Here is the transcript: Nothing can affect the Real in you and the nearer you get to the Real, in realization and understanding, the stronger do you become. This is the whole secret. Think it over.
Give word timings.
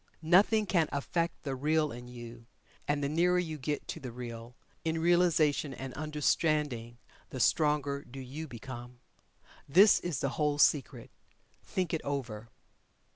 Nothing 0.23 0.65
can 0.65 0.89
affect 0.91 1.43
the 1.43 1.55
Real 1.55 1.91
in 1.91 2.07
you 2.07 2.47
and 2.87 3.03
the 3.03 3.07
nearer 3.07 3.37
you 3.37 3.59
get 3.59 3.87
to 3.89 3.99
the 3.99 4.11
Real, 4.11 4.55
in 4.83 4.99
realization 4.99 5.75
and 5.75 5.93
understanding, 5.93 6.97
the 7.29 7.39
stronger 7.39 8.03
do 8.03 8.19
you 8.19 8.47
become. 8.47 8.97
This 9.69 9.99
is 9.99 10.19
the 10.19 10.29
whole 10.29 10.57
secret. 10.57 11.11
Think 11.63 11.93
it 11.93 12.01
over. 12.03 12.49